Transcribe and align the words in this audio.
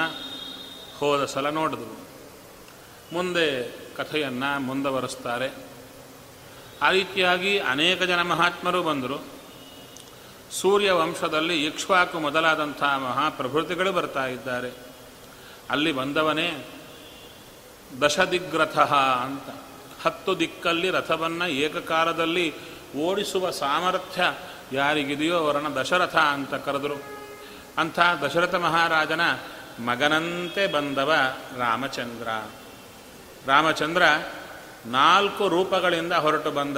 ಹೋದ 1.00 1.24
ಸಲ 1.26 1.48
ನೋಡಿದ್ರು 1.52 1.96
ಮುಂದೆ 3.14 3.48
ಕಥೆಯನ್ನು 3.98 4.52
ಮುಂದುವರಿಸ್ತಾರೆ 4.60 5.50
ಆ 6.82 6.90
ರೀತಿಯಾಗಿ 6.90 7.54
ಅನೇಕ 7.68 8.02
ಜನ 8.04 8.22
ಮಹಾತ್ಮರು 8.32 8.82
ಬಂದರು 8.84 9.18
ಸೂರ್ಯ 10.61 10.91
ವಂಶದಲ್ಲಿ 10.91 11.67
ಇಕ್ಷ್ವಾಕು 11.67 12.21
ಮೊದಲಾದಂಥ 12.21 12.83
ಮಹಾಪ್ರಭೃತಿಗಳು 12.83 13.93
ಬರ್ತಾ 13.93 14.27
ಇದ್ದಾರೆ. 14.27 14.73
ಅಲ್ಲಿ 15.71 15.93
ಬಂದವನೇ 15.93 16.69
ದಶದಿಗ್ರಥ 18.03 18.79
ಅಂತ. 18.79 19.57
ಹತ್ತು 20.07 20.39
ದಿಕ್ಕಲ್ಲಿ 20.39 20.91
ರಥವನ್ನು 20.91 21.47
ಏಕಕಾಲದಲ್ಲಿ 21.47 22.55
ಓಡಿಸುವ 22.97 23.51
ಸಾಮರ್ಥ್ಯ 23.51 24.35
ಯಾರಿಗಿದೆಯೋ 24.73 25.39
ಅವರನ್ನು 25.39 25.77
ದಶರಥ 25.77 26.17
ಅಂತ 26.17 26.55
ಕರೆದರು. 26.55 27.03
ಅಂಥ 27.79 28.01
ದಶರಥ 28.25 28.55
ಮಹಾರಾಜನ 28.55 29.21
ಮಗನಂತೆ 29.85 30.67
ಬಂದವ 30.67 31.13
ರಾಮಚಂದ್ರ. 31.59 32.29
ರಾಮಚಂದ್ರ 33.47 34.03
ನಾಲ್ಕು 34.87 35.49
ರೂಪಗಳಿಂದ 35.49 36.13
ಹೊರಟು 36.13 36.51
ಬಂದ. 36.51 36.77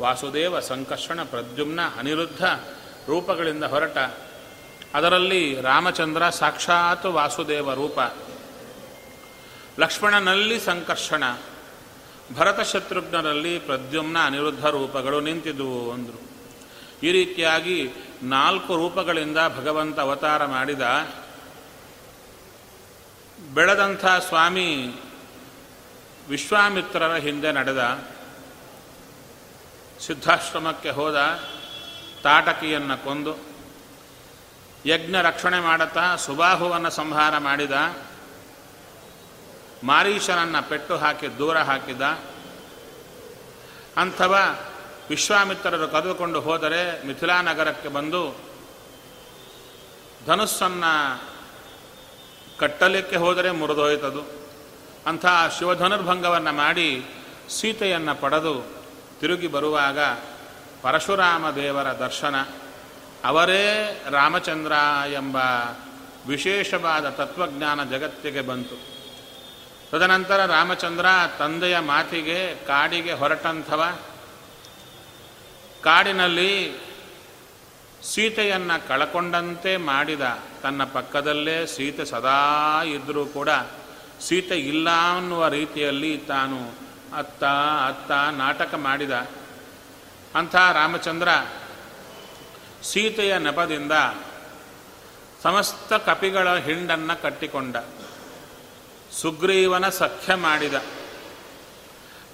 ವಾಸುದೇವ 0.00 0.60
ಸಂಕರ್ಷಣ 0.60 1.22
ಪ್ರದ್ಯುಮ್ನ 1.22 1.80
ಅನಿರುದ್ಧ 1.98 2.44
ರೂಪಗಳಿಂದ 3.08 3.64
ಹೊರಟ. 3.64 3.98
ಅದರಲ್ಲಿ 4.94 5.60
ರಾಮಚಂದ್ರ 5.60 6.30
ಸಾಕ್ಷಾತ್ 6.30 7.06
ವಾಸುದೇವ 7.06 7.74
ರೂಪ. 7.74 7.98
ಲಕ್ಷ್ಮಣನಲ್ಲಿ 9.78 10.60
ಸಂಕರ್ಷಣ. 10.60 11.24
ಭರತ 12.34 12.60
ಶತ್ರುಘ್ನರಲ್ಲಿ 12.60 13.58
ಪ್ರದ್ಯುಮ್ನ 13.58 14.18
ಅನಿರುದ್ಧ 14.24 14.66
ರೂಪಗಳು 14.66 15.20
ನಿಂತಿದ್ದುವು 15.20 15.92
ಅಂದರು. 15.92 16.26
ಈ 17.02 17.12
ರೀತಿಯಾಗಿ 17.12 17.90
ನಾಲ್ಕು 18.22 18.76
ರೂಪಗಳಿಂದ 18.76 19.38
ಭಗವಂತ 19.56 20.00
ಅವತಾರ 20.00 20.44
ಮಾಡಿದ 20.44 21.08
ಬೆಳೆದಂಥ 23.54 24.06
ಸ್ವಾಮಿ 24.06 24.94
ವಿಶ್ವಾಮಿತ್ರರ 26.28 27.14
ಹಿಂದೆ 27.14 27.52
ನಡೆದ 27.52 28.04
ಸಿದ್ಧಾಶ್ರಮಕ್ಕೆ 30.06 30.90
ಹೋದ 30.90 31.40
ತಾಟಕಿಯನ್ನು 32.22 33.04
ಕೊಂದು 33.04 33.36
ಯಜ್ಞ 34.86 35.16
ರಕ್ಷಣೆ 35.22 35.60
ಮಾಡುತ್ತಾ 35.60 36.16
ಸುಬಾಹುವನ್ನು 36.16 36.90
ಸಂಹಾರ 36.90 37.38
ಮಾಡಿದ, 37.38 37.72
ಮಾರೀಶನನ್ನು 39.84 40.68
ಪೆಟ್ಟು 40.68 40.96
ಹಾಕಿ 40.96 41.38
ದೂರ 41.38 41.58
ಹಾಕಿದ, 41.58 42.02
ಅಂಥವ 43.96 44.56
ವಿಶ್ವಾಮಿತ್ರರು 45.08 45.88
ಕರೆದುಕೊಂಡು 45.88 46.40
ಹೋದರೆ 46.40 47.06
ಮಿಥಿಲಾನಗರಕ್ಕೆ 47.06 47.88
ಬಂದು 47.88 48.22
ಧನುಸ್ಸನ್ನು 50.26 51.22
ಕಟ್ಟಲಿಕ್ಕೆ 52.58 53.16
ಹೋದರೆ 53.16 53.50
ಮುರಿದೋಯ್ತದು. 53.50 54.22
ಅಂಥ 55.06 55.26
ಶಿವಧನುರ್ಭಂಗವನ್ನು 55.58 56.52
ಮಾಡಿ 56.52 57.04
ಸೀತೆಯನ್ನು 57.48 58.14
ಪಡೆದು 58.14 58.75
ತಿರುಗಿ 59.20 59.46
ಬರುವಾಗ 59.46 59.98
ಪರಶುರಾಮ 60.82 61.50
ದೇವರ 61.50 61.86
ದರ್ಶನ, 61.92 62.34
ಅವರೇ 63.24 64.02
ರಾಮಚಂದ್ರ 64.10 64.72
ಎಂಬ 65.12 65.36
ವಿಶೇಷವಾದ 66.28 67.08
ತತ್ವಜ್ಞಾನ 67.08 67.84
ಜಗತ್ತಿಗೆ 67.84 68.40
ಬಂತು. 68.40 68.96
ತದನಂತರ 69.90 70.46
ರಾಮಚಂದ್ರ 70.46 71.06
ತಂದೆಯ 71.38 71.78
ಮಾತಿಗೆ, 71.78 72.54
ಕಾಡಿಗೆ 72.66 73.12
ಹೊರಟಂಥವ. 73.12 73.98
ಕಾಡಿನಲ್ಲಿ 75.82 76.72
ಸೀತೆಯನ್ನು 78.02 78.88
ಕಳಕೊಂಡಂತೆ 78.88 79.76
ಮಾಡಿದ 79.76 80.20
ತನ್ನ 80.62 80.84
ಪಕ್ಕದಲ್ಲೇ 80.84 81.66
ಸೀತೆ 81.66 82.04
ಸದಾ 82.04 82.82
ಇದ್ದರೂ 82.84 83.26
ಕೂಡ, 83.26 83.48
ಸೀತೆ 84.20 84.54
ಇಲ್ಲ 84.54 84.88
ಅನ್ನುವ 85.16 85.48
ರೀತಿಯಲ್ಲಿ 85.48 86.18
ತಾನು 86.18 86.85
ಅತ್ತ 87.14 87.44
ಅತ್ತ 87.88 88.10
ನಾಟಕ 88.32 88.74
ಮಾಡಿದ 88.74 89.10
ಅಂಥ 90.34 90.54
ರಾಮಚಂದ್ರ 90.54 91.28
ಸೀತೆಯ 92.82 93.38
ನೆಪದಿಂದ 93.38 93.92
ಸಮಸ್ತ 95.42 95.92
ಕಪಿಗಳ 95.92 96.56
ಹಿಂಡನ್ನು 96.56 97.22
ಕಟ್ಟಿಕೊಂಡ, 97.22 97.76
ಸುಗ್ರೀವನ 99.12 99.88
ಸಖ್ಯ 99.88 100.34
ಮಾಡಿದ. 100.34 100.74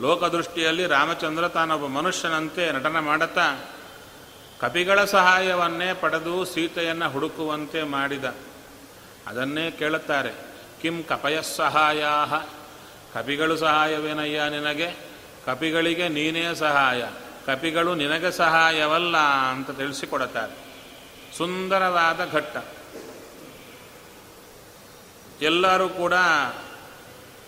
ಲೋಕದೃಷ್ಟಿಯಲ್ಲಿ 0.01 0.87
ರಾಮಚಂದ್ರ 0.87 1.49
ತಾನೊಬ್ಬ 1.49 1.87
ಮನುಷ್ಯನಂತೆ 1.87 2.73
ನಟನ 2.73 2.99
ಮಾಡುತ್ತಾ, 2.99 3.59
ಕಪಿಗಳ 4.61 5.05
ಸಹಾಯವನ್ನೇ 5.05 5.95
ಪಡೆದು 5.95 6.45
ಸೀತೆಯನ್ನು 6.45 7.11
ಹುಡುಕುವಂತೆ 7.11 7.83
ಮಾಡಿದ. 7.83 8.25
ಅದನ್ನೇ 9.27 9.71
ಕೇಳುತ್ತಾರೆ, 9.71 10.33
ಕಿಂ 10.83 11.03
ಕಪಯ 11.03 11.43
ಸಹಾಯ 11.43 12.05
ಕಪಿಗಳು 13.15 13.57
ಸಹಾಯವೇನಯ್ಯ 13.57 14.43
ನಿನಗೆ? 14.51 14.91
ಕಪಿಗಳಿಗೆ 15.47 16.09
ನೀನೇ 16.09 16.55
ಸಹಾಯ. 16.55 17.05
ಕಪಿಗಳು 17.47 17.95
ನಿನಗೆ 17.95 18.31
ಸಹಾಯವಲ್ಲ 18.31 19.17
ಅಂತ 19.51 19.71
ತಿಳಿಸಿಕೊಡುತ್ತಾರೆ. 19.71 20.53
ಸುಂದರವಾದ 21.37 22.31
ಘಟ್ಟ. 22.33 22.57
ಎಲ್ಲರೂ 25.43 25.89
ಕೂಡ 25.89 26.13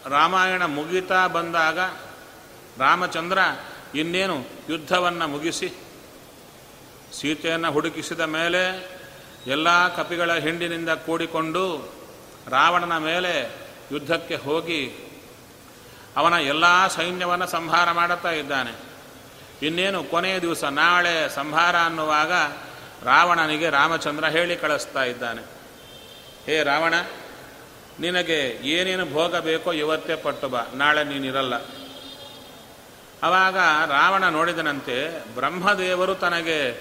ರಾಮಾಯಣ 0.09 0.65
ಮುಗಿತಾ 0.65 1.27
ಬಂದಾಗ 1.27 1.79
ರಾಮಚಂದ್ರ 2.79 3.39
ಇನ್ನೇನು 3.95 4.45
ಯುದ್ಧವನ್ನು 4.71 5.29
ಮುಗಿಸಿ 5.29 5.73
ಸೀತೆಯನ್ನು 7.13 7.73
ಹುಡುಕಿಸಿದ 7.73 8.21
ಮೇಲೆ 8.21 8.95
ಎಲ್ಲ 9.47 9.97
ಕಪಿಗಳ 9.97 10.35
ಹಿಂಡಿನಿಂದ 10.35 10.89
ಕೂಡಿಕೊಂಡು 10.89 11.93
ರಾವಣನ 12.49 12.99
ಮೇಲೆ 12.99 13.51
ಯುದ್ಧಕ್ಕೆ 13.93 14.37
ಹೋಗಿ 14.37 15.11
ಅವನ 16.17 16.33
ಎಲ್ಲ 16.33 16.89
ಸೈನ್ಯವನ್ನು 16.89 17.47
ಸಂಹಾರ 17.47 17.91
ಮಾಡುತ್ತಾ 17.93 18.31
ಇದ್ದಾನೆ. 18.31 18.73
ಇನ್ನೇನು 19.67 20.05
ಕೊನೆಯ 20.05 20.41
ದಿವಸ 20.41 20.65
ನಾಳೆ 20.65 21.35
ಸಂಹಾರ 21.35 21.77
ಅನ್ನುವಾಗ 21.77 22.33
ರಾವಣನಿಗೆ 23.05 23.71
ರಾಮಚಂದ್ರ 23.71 24.25
ಹೇಳಿ 24.25 24.57
ಕಳಿಸ್ತಾ 24.57 25.03
ಇದ್ದಾನೆ. 25.05 25.43
ಹೇ 26.47 26.63
ರಾವಣ, 26.63 26.95
ನಿನಗೆ 28.01 28.39
ಏನೇನು 28.69 29.13
ಭೋಗ 29.13 29.37
ಬೇಕೋ 29.37 29.73
ಇವತ್ತೇ 29.73 30.17
ಪಟ್ಟು 30.17 30.49
ಬಾ, 30.49 30.63
ನಾಳೆ 30.75 31.05
ನೀನಿರಲ್ಲ 31.05 31.55
ಆವಾಗ 33.23 33.57
ರಾವಣ 33.91 34.29
ನೋಡಿದನಂತೆ 34.29 35.25
ಬ್ರಹ್ಮದೇವರು 35.35 36.15
ತನಗೆ 36.15 36.81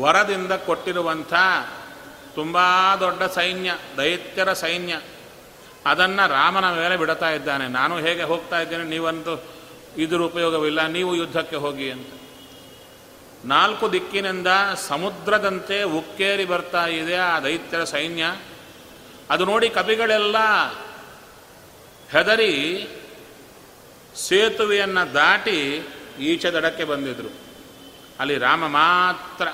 ವರದಿಂದ 0.00 0.52
ಕೊಟ್ಟಿರುವಂಥ 0.52 1.34
ತುಂಬ 2.34 2.58
ದೊಡ್ಡ 3.00 3.22
ಸೈನ್ಯ, 3.22 3.74
ದೈತ್ಯರ 3.96 4.52
ಸೈನ್ಯ. 4.52 5.00
ಅದನ್ನು 5.86 6.28
ರಾಮನ 6.28 6.78
ಮೇಲೆ 6.78 6.96
ಬಿಡ್ತಾ 6.96 7.30
ಇದ್ದಾನೆ. 7.30 7.68
ನಾನು 7.68 7.98
ಹೇಗೆ 7.98 8.22
ಹೋಗ್ತಾ 8.22 8.60
ಇದ್ದೇನೆ? 8.60 8.84
ನೀವಂತೂ 8.84 9.42
ಇದ್ರ 9.96 10.16
ಉಪಯೋಗವಿಲ್ಲ. 10.16 10.86
ನೀವು 10.86 11.14
ಯುದ್ಧಕ್ಕೆ 11.14 11.56
ಹೋಗಿ 11.56 11.90
ಅಂತ. 11.90 12.06
ನಾಲ್ಕು 13.44 13.92
ದಿಕ್ಕಿನಿಂದ 13.92 14.46
ಸಮುದ್ರದಂತೆ 14.74 15.82
ಉಕ್ಕೇರಿ 15.82 16.44
ಬರ್ತಾ 16.44 16.86
ಇದೆ 16.86 17.16
ಆ 17.16 17.40
ದೈತ್ಯರ 17.40 17.84
ಸೈನ್ಯ. 17.84 18.36
ಅದು 19.30 19.44
ನೋಡಿ 19.44 19.68
ಕಪಿಗಳೆಲ್ಲ 19.68 20.36
ಹೆದರಿ 22.10 22.88
ಸೇತುವೆಯನ್ನು 24.16 25.14
ದಾಟಿ 25.14 25.88
ಈಚೆ 26.20 26.50
ದಡಕ್ಕೆ 26.50 26.84
ಬಂದಿದ್ರು. 26.84 27.28
ಅಲ್ಲಿ 28.18 28.38
ರಾಮ 28.38 28.66
ಮಾತ್ರ. 28.66 29.48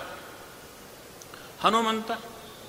ಹನುಮಂತ 1.60 2.10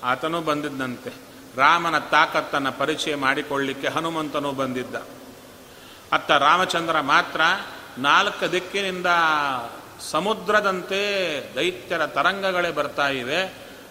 ಆತನೂ 0.04 0.40
ಬಂದಿದ್ದಂತೆ 0.40 1.29
ರಾಮನ 1.56 1.98
ತಾಕತ್ತನ್ನು 1.98 2.72
ಪರಿಚಯ 2.72 3.16
ಮಾಡಿಕೊಳ್ಳಿಕ್ಕೆ 3.16 3.88
ಹನುಮಂತನು 3.88 4.52
ಬಂದಿದ್ದ. 4.52 4.94
ಅತ್ತ 6.12 6.30
ರಾಮಚಂದ್ರ 6.30 7.00
ಮಾತ್ರ 7.00 7.40
ನಾಲ್ಕು 7.98 8.52
ದಿಕ್ಕಿನಿಂದ 8.52 9.06
ಸಮುದ್ರದಂತೆ 10.10 11.00
ದೈತ್ಯರ 11.56 12.06
ತರಂಗಗಳೇ 12.06 12.70
ಬರ್ತಾ 12.70 13.08
ಇವೆ. 13.08 13.42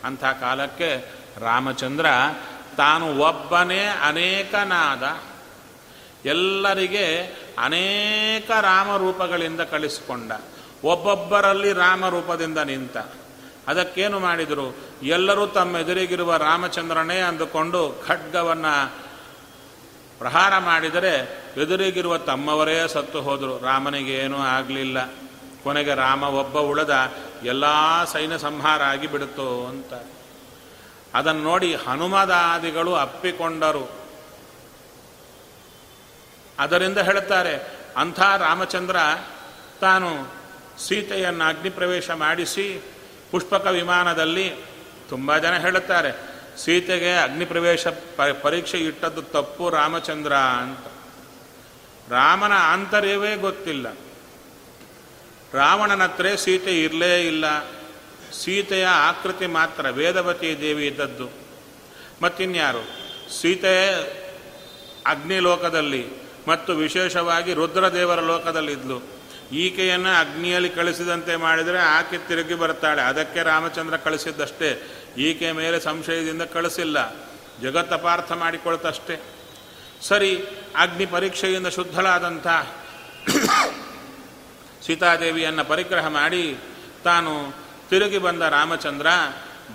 ಅಂಥ 0.04 0.24
ಕಾಲಕ್ಕೆ 0.24 1.14
ರಾಮಚಂದ್ರ 1.38 2.06
ತಾನು 2.78 3.18
ಒಬ್ಬನೇ 3.18 3.86
ಅನೇಕನಾದ, 3.86 5.20
ಎಲ್ಲರಿಗೆ 6.28 7.22
ಅನೇಕ 7.64 8.52
ರಾಮರೂಪಗಳಿಂದ 8.52 9.62
ಕಳಿಸಿಕೊಂಡ. 9.62 10.32
ಒಬ್ಬೊಬ್ಬರಲ್ಲಿ 10.84 11.74
ರಾಮರೂಪದಿಂದ 11.74 12.58
ನಿಂತ. 12.58 12.98
ಅದಕ್ಕೇನು 13.68 14.20
ಮಾಡಿದರು? 14.20 14.78
ಎಲ್ಲರೂ 15.04 15.48
ತಮ್ಮ 15.48 15.78
ಎದುರಿಗಿರುವ 15.78 16.38
ರಾಮಚಂದ್ರನೇ 16.38 17.20
ಅಂದುಕೊಂಡು 17.20 18.04
ಖಡ್ಗವನ್ನು 18.08 18.96
ಪ್ರಹಾರ 20.20 20.58
ಮಾಡಿದರೆ 20.58 21.44
ಎದುರಿಗಿರುವ 21.58 22.18
ತಮ್ಮವರೇ 22.18 22.88
ಸತ್ತು 22.88 23.22
ಹೋದರು. 23.22 23.60
ರಾಮನಿಗೆ 23.66 24.14
ಏನೂ 24.14 24.38
ಆಗಲಿಲ್ಲ. 24.38 25.06
ಕೊನೆಗೆ 25.64 25.94
ರಾಮ 25.94 26.24
ಒಬ್ಬ 26.24 26.60
ಉಳದ 26.60 27.12
ಎಲ್ಲ 27.44 27.66
ಸೈನ್ಯ 28.04 28.38
ಸಂಹಾರ 28.38 28.84
ಆಗಿಬಿಡುತ್ತೋ 28.84 29.66
ಅಂತ. 29.66 29.94
ಅದನ್ನು 31.14 31.44
ನೋಡಿ 31.44 31.76
ಹನುಮದಾದಿಗಳು 31.76 32.94
ಅಪ್ಪಿಕೊಂಡರು. 32.96 33.90
ಅದರಿಂದ 36.60 36.98
ಹೇಳುತ್ತಾರೆ, 36.98 37.80
ಅಂಥ 37.98 38.20
ರಾಮಚಂದ್ರ 38.20 38.96
ತಾನು 39.82 40.28
ಸೀತೆಯನ್ನು 40.80 41.44
ಅಗ್ನಿ 41.44 41.70
ಪ್ರವೇಶ 41.70 42.12
ಮಾಡಿಸಿ 42.12 42.82
ಪುಷ್ಪಕ 43.32 43.68
ವಿಮಾನದಲ್ಲಿ 43.68 44.54
ತುಂಬ 45.10 45.38
ಜನ 45.38 45.58
ಹೇಳುತ್ತಾರೆ, 45.58 46.40
ಸೀತೆಗೆ 46.58 47.18
ಅಗ್ನಿ 47.18 47.46
ಪ್ರವೇಶ 47.46 47.88
ಪರೀಕ್ಷೆ 48.42 48.78
ಇಟ್ಟದ್ದು 48.78 49.22
ತಪ್ಪು 49.22 49.70
ರಾಮಚಂದ್ರ 49.70 50.34
ಅಂತ. 50.36 50.88
ರಾಮನ 52.12 52.52
ಆಂತರ್ಯವೇ 52.56 53.36
ಗೊತ್ತಿಲ್ಲ. 53.36 53.98
ರಾವಣನ 55.54 56.04
ಹತ್ರೇ 56.04 56.38
ಸೀತೆ 56.38 56.84
ಇರಲೇ 56.84 57.28
ಇಲ್ಲ. 57.28 57.66
ಸೀತೆಯ 58.32 58.86
ಆಕೃತಿ 58.86 59.48
ಮಾತ್ರ, 59.48 59.90
ವೇದವತಿ 59.90 60.60
ದೇವಿ 60.62 60.88
ಇದ್ದದ್ದು. 60.88 61.30
ಮತ್ತಿನ್ಯಾರು? 62.22 62.84
ಸೀತೆ 63.42 63.96
ಅಗ್ನಿ 65.08 65.40
ಲೋಕದಲ್ಲಿ 65.40 66.08
ಮತ್ತು 66.48 66.74
ವಿಶೇಷವಾಗಿ 66.74 67.54
ರುದ್ರದೇವರ 67.54 68.20
ಲೋಕದಲ್ಲಿದ್ಲು. 68.20 69.19
ಈಕೆಯನ್ನು 69.52 70.20
ಅಗ್ನಿಯಲ್ಲಿ 70.20 70.70
ಕಳಿಸಿದಂತೆ 70.70 71.36
ಮಾಡಿದರೆ 71.36 71.80
ಆಕೆ 71.80 72.18
ತಿರುಗಿ 72.18 72.54
ಬರ್ತಾಳೆ. 72.54 73.02
ಅದಕ್ಕೆ 73.02 73.44
ರಾಮಚಂದ್ರ 73.44 73.98
ಕಳಿಸಿದ್ದಷ್ಟೇ. 73.98 74.96
ಈಕೆ 75.18 75.52
ಮೇಲೆ 75.52 75.80
ಸಂಶಯದಿಂದ 75.80 76.42
ಕಳಿಸಿಲ್ಲ. 76.42 77.16
ಜಗತ್ತಪಾರ್ಥ 77.62 78.32
ಮಾಡಿಕೊಳ್ತಷ್ಟೇ. 78.32 79.22
ಸರಿ, 80.02 80.38
ಅಗ್ನಿ 80.78 81.06
ಪರೀಕ್ಷೆಯಿಂದ 81.06 81.68
ಶುದ್ಧಳಾದಂಥ 81.68 82.48
ಸೀತಾದೇವಿಯನ್ನು 84.86 85.66
ಪರಿಗ್ರಹ 85.66 86.08
ಮಾಡಿ 86.08 86.58
ತಾನು 87.04 87.54
ತಿರುಗಿ 87.90 88.18
ಬಂದ 88.18 88.42
ರಾಮಚಂದ್ರ, 88.42 89.08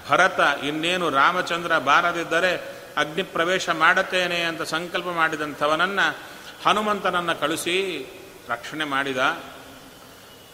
ಭರತ, 0.09 0.41
ಇನ್ನೇನು 0.65 1.11
ರಾಮಚಂದ್ರ 1.11 1.79
ಬಾರದಿದ್ದರೆ 1.79 2.57
ಅಗ್ನಿ 2.97 3.23
ಪ್ರವೇಶ 3.23 3.71
ಮಾಡುತ್ತೇನೆ 3.71 4.43
ಅಂತ 4.43 4.63
ಸಂಕಲ್ಪ 4.63 5.07
ಮಾಡಿದಂಥವನನ್ನು 5.07 6.19
ಹನುಮಂತನನ್ನು 6.65 7.41
ಕಳಿಸಿ 7.41 8.07
ರಕ್ಷಣೆ 8.49 8.85
ಮಾಡಿದ. 8.85 9.19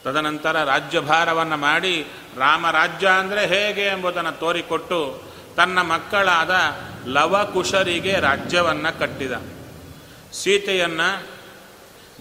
ತದನಂತರ 0.04 0.64
ರಾಜ್ಯಭಾರವನ್ನು 0.64 1.56
ಮಾಡಿ 1.56 2.06
ರಾಮರಾಜ್ಯ 2.36 3.08
ಅಂದರೆ 3.08 3.46
ಹೇಗೆ 3.46 3.86
ಎಂಬುದನ್ನು 3.86 4.32
ತೋರಿಕೊಟ್ಟು 4.32 5.22
ತನ್ನ 5.56 5.80
ಮಕ್ಕಳಾದ 5.80 6.50
ಲವಕುಶರಿಗೆ 7.06 8.20
ರಾಜ್ಯವನ್ನು 8.20 8.98
ಕಟ್ಟಿದ. 8.98 9.32
ಸೀತೆಯನ್ನು, 10.32 11.26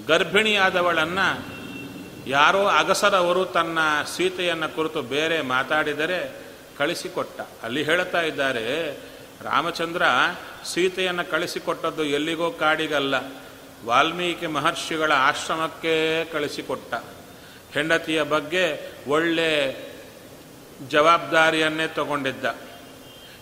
ಗರ್ಭಿಣಿಯಾದವಳನ್ನು 0.07 1.59
ಯಾರೋ 2.27 2.65
ಅಗಸರವರು 2.65 3.45
ತನ್ನ 3.45 3.79
ಸೀತೆಯನ್ನು 4.15 4.75
ಕುರಿತು 4.75 5.01
ಬೇರೆ 5.01 5.41
ಮಾತಾಡಿದರೆ 5.41 6.36
ಕಳಿಸಿಕೊಟ್ಟ. 6.77 7.41
ಅಲ್ಲಿ 7.63 7.83
ಹೇಳ್ತಾ 7.83 8.21
ಇದ್ದಾರೆ, 8.21 8.93
ರಾಮಚಂದ್ರ 9.43 10.03
ಸೀತೆಯನ್ನು 10.74 11.31
ಕಳಿಸಿಕೊಟ್ಟದ್ದು 11.31 12.03
ಎಲ್ಲಿಗೋ 12.03 12.51
ಕಾಡಿಗಲ್ಲ, 12.51 13.15
ವಾಲ್ಮೀಕಿ 13.86 14.48
ಮಹರ್ಷಿಗಳ 14.48 15.12
ಆಶ್ರಮಕ್ಕೆ 15.12 16.25
ಕಳಿಸಿಕೊಟ್ಟ. 16.25 16.93
ಹೆಂಡತಿಯ 17.73 18.23
ಬಗ್ಗೆ 18.23 18.93
ಒಳ್ಳೆ 19.07 19.75
ಜವಾಬ್ದಾರಿಯನ್ನೇ 20.88 21.88
ತಗೊಂಡಿದ್ದ. 21.88 22.55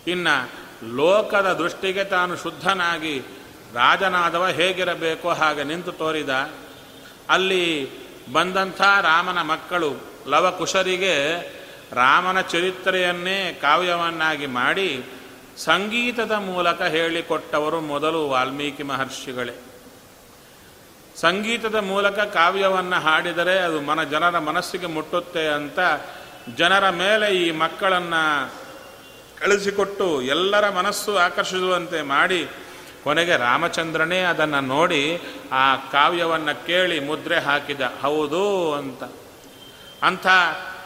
ಇನ್ನು 0.07 0.67
ಲೋಕದ 0.95 1.53
ದೃಷ್ಟಿಗೆ 1.53 2.03
ತಾನು 2.03 2.37
ಶುದ್ಧನಾಗಿ 2.37 3.19
ರಾಜನಾದವ 3.73 4.47
ಹೇಗಿರಬೇಕೋ 4.47 5.29
ಹಾಗೆ 5.29 5.63
ನಿಂತು 5.63 5.91
ತೋರಿದ. 5.91 6.29
ಅಲ್ಲಿ 7.29 7.89
ಬಂದಂಥ 8.31 8.81
ರಾಮನ 8.81 9.41
ಮಕ್ಕಳು 9.41 9.95
ಲವಕುಶರಿಗೆ 10.27 11.37
ರಾಮನ 11.93 12.41
ಚರಿತ್ರೆಯನ್ನೇ 12.41 13.59
ಕಾವ್ಯವನ್ನಾಗಿ 13.61 14.45
ಮಾಡಿ 14.45 15.03
ಸಂಗೀತದ 15.57 16.31
ಮೂಲಕ 16.31 16.81
ಹೇಳಿಕೊಟ್ಟವರು 16.81 17.81
ಮೊದಲು 17.81 18.29
ವಾಲ್ಮೀಕಿ 18.29 18.83
ಮಹರ್ಷಿಗಳೇ. 18.83 19.66
ಸಂಗೀತದ 21.21 21.75
ಮೂಲಕ 21.75 22.19
ಕಾವ್ಯವನ್ನು 22.19 22.95
ಹಾಡಿದರೆ 22.95 23.59
ಅದು 23.59 23.81
ಮನ 23.81 24.03
ಜನರ 24.03 24.39
ಮನಸ್ಸಿಗೆ 24.39 24.85
ಮುಟ್ಟುತ್ತೆ 24.85 25.47
ಅಂತ 25.47 25.79
ಜನರ 26.55 26.89
ಮೇಲೆ 26.89 27.37
ಈ 27.37 27.51
ಮಕ್ಕಳನ್ನು 27.51 28.53
ಕಳಿಸಿಕೊಟ್ಟು 29.39 30.21
ಎಲ್ಲರ 30.21 30.69
ಮನಸ್ಸು 30.69 31.17
ಆಕರ್ಷಿಸುವಂತೆ 31.17 32.01
ಮಾಡಿ 32.01 32.47
ಕೊನೆಗೆ 33.03 33.37
ರಾಮಚಂದ್ರನೇ 33.37 34.19
ಅದನ್ನು 34.19 34.61
ನೋಡಿ 34.61 35.21
ಆ 35.51 35.75
ಕಾವ್ಯವನ್ನು 35.75 36.67
ಕೇಳಿ 36.67 36.99
ಮುದ್ರೆ 36.99 37.39
ಹಾಕಿದ, 37.39 37.81
ಹೌದು 38.01 38.73
ಅಂತ. 38.73 39.03
ಅಂಥ 40.03 40.27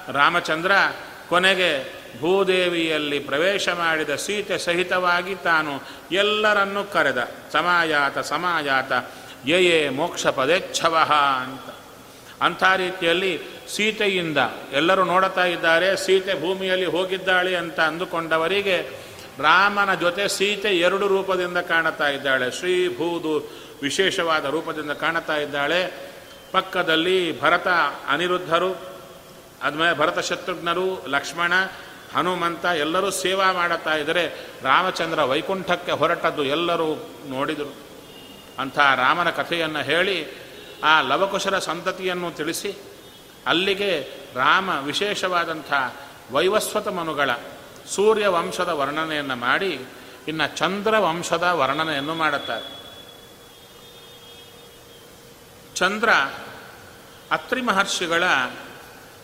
ರಾಮಚಂದ್ರ 0.10 0.72
ಕೊನೆಗೆ 1.30 2.02
ಭೂದೇವಿಯಲ್ಲಿ 2.20 3.20
ಪ್ರವೇಶ 3.20 3.70
ಮಾಡಿದ 3.70 4.16
ಸೀತೆ 4.16 4.58
ಸಹಿತವಾಗಿ 4.58 5.36
ತಾನು 5.36 5.82
ಎಲ್ಲರನ್ನು 6.12 6.84
ಕರೆದ, 6.84 7.28
ಸಮಾಯಾತ 7.52 8.18
ಸಮಾಯಾತ. 8.18 8.92
ಯಯೇ 9.45 9.89
ಮೋಕ್ಷ 9.89 10.27
ಪದೇಚ್ಛವ 10.27 10.98
ಅಂತ. 11.43 11.75
ಅಂಥ 12.41 12.63
ರೀತಿಯಲ್ಲಿ 12.75 13.39
ಸೀತೆಯಿಂದ 13.75 14.38
ಎಲ್ಲರೂ 14.74 15.03
ನೋಡುತ್ತಾ 15.03 15.45
ಇದ್ದಾರೆ, 15.45 16.05
ಸೀತೆ 16.05 16.41
ಭೂಮಿಯಲ್ಲಿ 16.41 16.86
ಹೋಗಿದ್ದಾಳೆ 16.86 17.55
ಅಂತ 17.55 17.79
ಅಂದುಕೊಂಡವರಿಗೆ 17.79 18.89
ರಾಮನ 19.39 19.95
ಜೊತೆ 19.95 20.27
ಸೀತೆ 20.27 20.69
ಎರಡು 20.69 21.07
ರೂಪದಿಂದ 21.07 21.57
ಕಾಣುತ್ತಾ 21.57 22.10
ಇದ್ದಾಳೆ. 22.10 22.51
ಶ್ರೀ 22.51 22.89
ಭೂದು 22.89 23.51
ವಿಶೇಷವಾದ 23.81 24.45
ರೂಪದಿಂದ 24.45 24.91
ಕಾಣುತ್ತಾ 24.91 25.36
ಇದ್ದಾಳೆ. 25.36 26.12
ಪಕ್ಕದಲ್ಲಿ 26.51 27.41
ಭರತ 27.41 27.67
ಅನಿರುದ್ಧರು, 28.07 28.71
ಅದ್ಮೇಲೆ 29.63 29.98
ಭರತ 29.98 30.19
ಶತ್ರುಘ್ನರು, 30.19 31.05
ಲಕ್ಷ್ಮಣ, 31.07 31.53
ಹನುಮಂತ 32.13 32.65
ಎಲ್ಲರೂ 32.65 33.12
ಸೇವಾ 33.12 33.51
ಮಾಡುತ್ತಾ 33.51 33.95
ಇದ್ದರೆ. 33.95 34.48
ರಾಮಚಂದ್ರ 34.63 35.24
ವೈಕುಂಠಕ್ಕೆ 35.24 35.91
ಹೊರಟದ್ದು 35.91 36.43
ಎಲ್ಲರೂ 36.43 37.10
ನೋಡಿದರು. 37.29 37.90
ಅಂಥ 38.60 38.79
ರಾಮನ 38.79 39.29
ಕಥೆಯನ್ನು 39.29 39.79
ಹೇಳಿ 39.79 40.27
ಆ 40.84 41.01
ಲವಕುಶರ 41.01 41.60
ಸಂತತಿಯನ್ನು 41.60 42.31
ತಿಳಿಸಿ, 42.31 42.74
ಅಲ್ಲಿಗೆ 43.48 44.01
ರಾಮ 44.36 44.70
ವಿಶೇಷವಾದಂಥ 44.70 45.74
ವೈವಸ್ವತ 46.31 46.88
ಮನುಗಳ 46.88 47.29
ಸೂರ್ಯ 47.89 48.27
ವಂಶದ 48.27 48.70
ವರ್ಣನೆಯನ್ನು 48.70 49.36
ಮಾಡಿ, 49.36 49.86
ಇನ್ನು 50.27 50.58
ಚಂದ್ರ 50.58 50.98
ವಂಶದ 50.98 51.43
ವರ್ಣನೆಯನ್ನು 51.43 52.13
ಮಾಡುತ್ತಾರೆ. 52.13 52.81
ಚಂದ್ರ 55.75 56.10
ಅತ್ರಿ 57.31 57.62
ಮಹರ್ಷಿಗಳ 57.62 58.24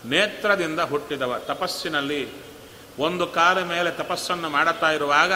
ನೇತ್ರದಿಂದ 0.06 0.80
ಹುಟ್ಟಿದವ. 0.80 1.38
ತಪಸ್ಸಿನಲ್ಲಿ 1.38 2.48
ಒಂದು 3.00 3.28
ಕಾಲ 3.28 3.64
ಮೇಲೆ 3.64 3.92
ತಪಸ್ಸನ್ನು 3.92 4.50
ಮಾಡುತ್ತಾ 4.50 4.92
ಇರುವಾಗ 4.92 5.34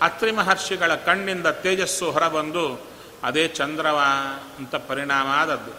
ಅತ್ರಿ 0.00 0.32
ಮಹರ್ಷಿಗಳ 0.32 0.94
ಕಣ್ಣಿಂದ 0.94 1.46
ತೇಜಸ್ಸು 1.46 2.10
ಹೊರಬಂದು 2.10 2.91
ಅದೇ 3.22 3.48
ಚಂದ್ರವ 3.48 4.00
ಅಂತ 4.58 4.74
ಪರಿಣಾಮ 4.74 5.26
ಆದದ್ದು. 5.28 5.72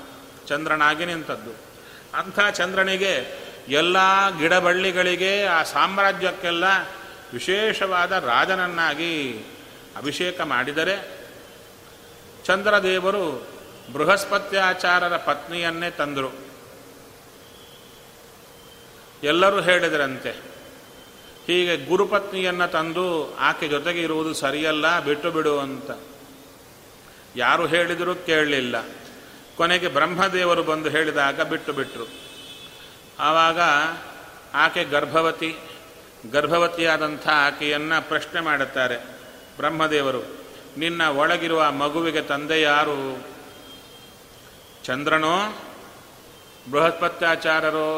ಚಂದ್ರನಾಗಿ 0.47 1.05
ನಿಂತದ್ದು. 1.05 1.51
ಅಂಥ 2.17 2.39
ಚಂದ್ರನಿಗೆ 2.53 3.43
ಎಲ್ಲ 3.69 3.97
ಗಿಡಬಳ್ಳಿಗಳಿಗೆ 4.39 5.45
ಆ 5.45 5.63
ಸಾಮ್ರಾಜ್ಯಕ್ಕೆಲ್ಲ 5.63 6.63
ವಿಶೇಷವಾದ 7.33 8.11
ರಾಜನನ್ನಾಗಿ 8.11 9.45
ಅಭಿಷೇಕ 9.97 10.41
ಮಾಡಿದರೆ 10.41 11.23
ಚಂದ್ರದೇವರು 12.45 13.47
ಬೃಹಸ್ಪತ್ಯಾಚಾರರ 13.93 15.17
ಪತ್ನಿಯನ್ನೇ 15.17 15.89
ತಂದರು. 15.89 16.31
ಎಲ್ಲರೂ 19.23 19.61
ಹೇಳಿದರಂತೆ, 19.61 20.31
ಹೀಗೆ 21.47 21.85
ಗುರುಪತ್ನಿಯನ್ನು 21.85 22.71
ತಂದು 22.71 23.37
ಆಕೆ 23.37 23.67
ಜೊತೆಗೆ 23.67 24.01
ಇರುವುದು 24.01 24.33
ಸರಿಯಲ್ಲ, 24.33 24.99
ಬಿಟ್ಟು 24.99 25.31
ಬಿಡು 25.31 25.59
ಅಂತ. 25.59 25.91
ಯಾರು 27.35 27.65
ಹೇಳಿದರೂ 27.67 28.15
ಕೇಳಲಿಲ್ಲ. 28.15 28.75
ಕೊನೆಗೆ 29.55 29.87
ಬ್ರಹ್ಮದೇವರು 29.87 30.63
ಬಂದು 30.63 30.89
ಹೇಳಿದಾಗ 30.89 31.41
ಬಿಟ್ಟು 31.41 31.73
ಬಿಟ್ಟರು 31.73 32.07
ಆವಾಗ 33.19 33.59
ಆಕೆ 34.53 34.83
ಗರ್ಭವತಿ, 34.83 35.55
ಗರ್ಭವತಿಯಾದಂಥ 36.31 37.27
ಆಕೆಯನ್ನು 37.27 38.07
ಪ್ರಶ್ನೆ 38.07 38.41
ಮಾಡುತ್ತಾರೆ 38.41 38.97
ಬ್ರಹ್ಮದೇವರು, 39.57 40.37
ನಿನ್ನ 40.77 41.03
ಒಳಗಿರುವ 41.03 41.71
ಮಗುವಿಗೆ 41.71 42.21
ತಂದೆ 42.21 42.61
ಯಾರು? 42.61 43.27
ಚಂದ್ರನೋ? 44.83 45.61
ಬೃಹಸ್ಪತ್ಯಾಚಾರರೋ 46.71 47.89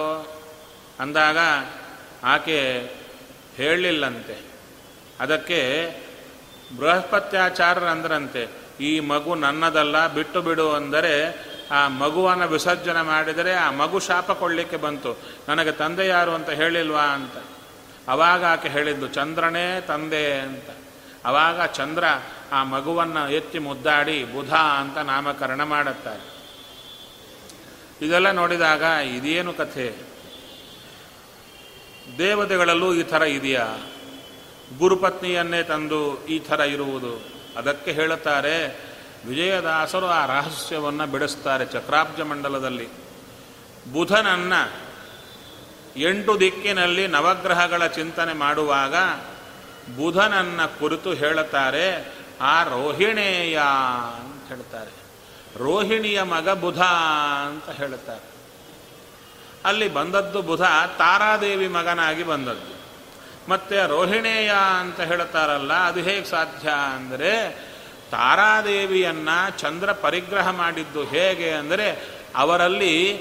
ಅಂದಾಗ 1.00 1.38
ಆಕೆ 2.24 2.90
ಹೇಳಲಿಲ್ಲಂತೆ 3.56 4.38
ಅದಕ್ಕೆ 5.20 5.92
ಬೃಹಸ್ಪತ್ಯಾಚಾರರಂದ್ರಂತೆ 6.78 8.65
ಈ 8.80 9.00
ಮಗು 9.00 9.36
ನನ್ನದಲ್ಲ, 9.36 10.08
ಬಿಟ್ಟು 10.08 10.42
ಬಿಡು 10.42 10.72
ಅಂದರೆ 10.72 11.46
ಆ 11.72 11.88
ಮಗುವನ್ನು 11.88 12.48
ವಿಸರ್ಜನೆ 12.48 13.02
ಮಾಡಿದರೆ 13.02 13.54
ಆ 13.54 13.72
ಮಗು 13.72 14.00
ಶಾಪ 14.00 14.32
ಕೊಡಲಿಕ್ಕೆ 14.32 14.78
ಬಂತು. 14.78 15.22
ನನಗೆ 15.48 15.72
ತಂದೆ 15.72 16.08
ಯಾರು 16.08 16.32
ಅಂತ 16.32 16.50
ಹೇಳಿಲ್ವಾ 16.50 17.02
ಅಂತ. 17.02 17.38
ಅವಾಗ 18.08 18.46
ಆಕೆ 18.46 18.70
ಹೇಳಿದ್ದು 18.70 19.08
ಚಂದ್ರನೇ 19.08 19.82
ತಂದೆ 19.88 20.40
ಅಂತ. 20.40 20.70
ಅವಾಗ 21.26 21.66
ಚಂದ್ರ 21.66 22.04
ಆ 22.52 22.64
ಮಗುವನ್ನು 22.64 23.32
ಎತ್ತಿ 23.32 23.60
ಮುದ್ದಾಡಿ, 23.60 24.24
ಬುಧ 24.24 24.54
ಅಂತ 24.54 24.98
ನಾಮಕರಣ 24.98 25.64
ಮಾಡುತ್ತಾರೆ. 25.64 26.36
ಇದೆಲ್ಲ 28.06 28.32
ನೋಡಿದಾಗ 28.32 28.82
ಇದೇನು 29.04 29.54
ಕಥೆ? 29.54 29.96
ದೇವತೆಗಳಲ್ಲೂ 32.18 32.94
ಈ 32.94 33.04
ಥರ 33.04 33.22
ಇದೆಯಾ? 33.22 33.68
ಗುರುಪತ್ನಿಯನ್ನೇ 34.78 35.64
ತಂದು 35.64 36.26
ಈ 36.26 36.40
ಥರ 36.40 36.60
ಇರುವುದು? 36.60 37.35
ಅದಕ್ಕೆ 37.58 37.92
ಹೇಳುತ್ತಾರೆ, 37.92 38.86
ವಿಜಯದಾಸರು 39.26 40.06
ಆ 40.06 40.26
ರಹಸ್ಯವನ್ನು 40.26 41.08
ಬಿಡಿಸ್ತಾರೆ 41.08 41.66
ಚಕ್ರಾಬ್ಜ 41.66 42.22
ಮಂಡಲದಲ್ಲಿ. 42.22 42.88
ಬುಧನನ್ನ 43.94 44.54
ಎಂಟು 45.96 46.40
ದಿಕ್ಕಿನಲ್ಲಿ 46.40 47.08
ನವಗ್ರಹಗಳ 47.08 47.88
ಚಿಂತನೆ 47.88 48.34
ಮಾಡುವಾಗ 48.34 48.96
ಬುಧನನ್ನ 49.96 50.66
ಕುರಿತು 50.66 51.14
ಹೇಳುತ್ತಾರೆ, 51.14 52.14
ಆ 52.42 52.64
ರೋಹಿಣೇಯ 52.64 53.60
ಅಂತ 54.20 54.48
ಹೇಳ್ತಾರೆ 54.48 55.06
ರೋಹಿಣಿಯ 55.58 56.24
ಮಗ 56.24 56.50
ಬುಧ 56.50 56.82
ಅಂತ 57.48 57.70
ಹೇಳುತ್ತಾರೆ. 57.70 58.26
ಅಲ್ಲಿ 59.66 59.90
ಬಂದದ್ದು 59.90 60.42
ಬುಧ 60.42 60.62
ತಾರಾದೇವಿ 60.98 61.68
ಮಗನಾಗಿ 61.68 62.24
ಬಂದದ್ದು. 62.24 62.75
ಮತ್ತೆ 63.50 63.88
ರೋಹಿಣೇಯ 63.88 64.52
ಅಂತ 64.80 65.02
ಹೇಳ್ತಾರಲ್ಲ 65.02 65.74
ಅದು 65.74 66.00
ಹೇಗೆ 66.00 66.26
ಸಾಧ್ಯ 66.26 66.70
ಅಂದರೆ, 66.96 67.34
ತಾರಾದೇವಿಯನ್ನ 68.12 69.30
ಚಂದ್ರ 69.58 69.92
ಪರಿಗ್ರಹ 69.92 70.50
ಮಾಡಿದ್ದು 70.50 71.04
ಹೇಗೆ 71.04 71.52
ಅಂದರೆ, 71.52 72.16
ಅವರಲ್ಲಿ 72.36 73.18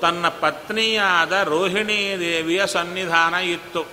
ತನ್ನ 0.00 0.28
ಪತ್ನಿಯಾದ 0.28 1.32
ರೋಹಿಣಿ 1.42 2.16
ದೇವಿಯ 2.20 2.66
ಸನ್ನಿಧಾನ 2.66 3.34
ಇತ್ತು. 3.34 3.84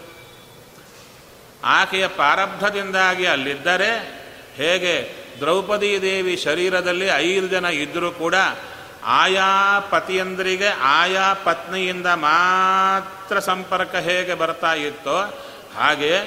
ಆಕೆಯ 1.63 2.07
ಪ್ರಾರಬ್ಧದಿಂದಾಗಿ 2.07 3.25
ಅಲ್ಲಿದ್ದರೆ, 3.25 3.91
ಹೇಗೆ 4.55 5.21
ದ್ರೌಪದಿ 5.39 6.01
ದೇವಿ 6.01 6.37
ಶರೀರದಲ್ಲಿ 6.37 7.05
ಐದು 7.05 7.47
ಜನ 7.47 7.65
ಇದ್ದರೂ 7.65 8.11
ಕೂಡ, 8.11 8.35
ಆಯಾ 9.03 9.79
ಪತಿಯಂದರಿಗೆ 9.79 10.67
ಆಯಾ 10.67 11.33
ಪತ್ನಿಯಿಂದ 11.33 12.07
ಮಾತ್ರ 12.07 13.39
ಸಂಪರ್ಕ 13.39 13.95
ಹೇಗೆ 13.95 14.33
ಬರ್ತಾ 14.33 14.73
ಇತ್ತೋ 14.73 15.47
ಹಾಗೆ 15.75 16.19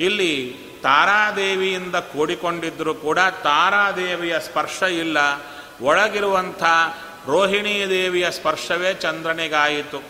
ಇಲ್ಲಿ 0.00 0.56
ತಾರಾದೇವಿಯಿಂದ 0.82 1.96
ಕೂಡಿಕೊಂಡಿದ್ದರೂ 1.96 2.94
ಕೂಡ 2.94 3.18
ತಾರಾದೇವಿಯ 3.42 4.40
ಸ್ಪರ್ಶ 4.40 4.82
ಇಲ್ಲ. 4.82 5.18
ಒಳಗಿರುವಂಥ 5.82 6.62
ರೋಹಿಣಿ 7.26 7.88
ದೇವಿಯ 7.88 8.30
ಸ್ಪರ್ಶವೇ 8.30 8.94
ಚಂದ್ರನಿಗಾಯಿತು. 8.94 10.02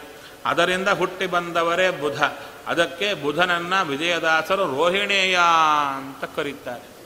ಅದರಿಂದ 0.45 0.89
ಹುಟ್ಟಿ 0.89 1.27
ಬಂದವರೇ 1.27 1.91
ಬುಧ. 1.91 2.23
ಅದಕ್ಕೆ 2.67 3.15
ಬುಧನನ್ನ 3.15 3.83
ವಿಜಯದಾಸರು 3.83 4.77
ರೋಹಿಣೇಯ 4.77 5.39
ಅಂತ 5.97 6.37
ಕರೀತಾರೆ. 6.37 6.99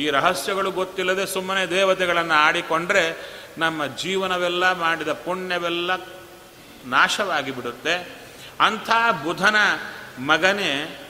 ಈ 0.00 0.10
ರಹಸ್ಯಗಳು 0.10 0.70
ಗೊತ್ತಿಲ್ಲದೆ 0.70 1.26
ಸುಮ್ಮನೆ 1.26 1.66
ದೇವತೆಗಳನ್ನು 1.66 2.34
ಆಡಿಕೊಂಡ್ರೆ 2.34 3.34
ನಮ್ಮ 3.58 3.86
ಜೀವನವೆಲ್ಲ 3.86 4.72
ಮಾಡಿದ 4.72 5.08
ಪುಣ್ಯವೆಲ್ಲ 5.08 5.90
ನಾಶವಾಗಿ 6.84 7.50
ಬಿಡುತ್ತೆ 7.50 8.08
ಅಂಥ 8.60 8.90
ಬುಧನ 9.24 9.56
ಮಗನೇ 10.18 11.00